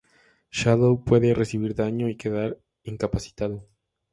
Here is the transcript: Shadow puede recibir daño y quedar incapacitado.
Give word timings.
Shadow 0.49 1.03
puede 1.03 1.35
recibir 1.35 1.75
daño 1.75 2.09
y 2.09 2.15
quedar 2.17 2.57
incapacitado. 2.85 3.67